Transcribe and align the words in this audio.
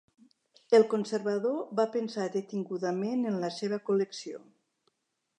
El 0.77 0.85
conservador 0.93 1.59
va 1.79 1.85
pensar 1.95 2.25
detingudament 2.35 3.21
en 3.33 3.37
la 3.43 3.51
seva 3.59 3.79
col·lecció. 3.91 4.41